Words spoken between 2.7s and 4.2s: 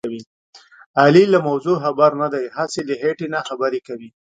له خېټې نه خبرې کوي.